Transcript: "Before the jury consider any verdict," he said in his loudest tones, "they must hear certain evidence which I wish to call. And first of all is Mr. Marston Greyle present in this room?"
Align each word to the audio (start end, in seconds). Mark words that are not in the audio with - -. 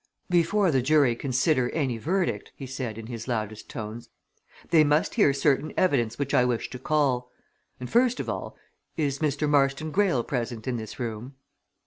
"Before 0.31 0.71
the 0.71 0.81
jury 0.81 1.15
consider 1.15 1.69
any 1.69 1.99
verdict," 1.99 2.51
he 2.55 2.65
said 2.65 2.97
in 2.97 3.05
his 3.05 3.27
loudest 3.27 3.69
tones, 3.69 4.09
"they 4.71 4.83
must 4.83 5.13
hear 5.13 5.31
certain 5.31 5.71
evidence 5.77 6.17
which 6.17 6.33
I 6.33 6.43
wish 6.43 6.71
to 6.71 6.79
call. 6.79 7.29
And 7.79 7.87
first 7.87 8.19
of 8.19 8.27
all 8.27 8.57
is 8.97 9.19
Mr. 9.19 9.47
Marston 9.47 9.91
Greyle 9.91 10.23
present 10.23 10.67
in 10.67 10.77
this 10.77 10.99
room?" 10.99 11.35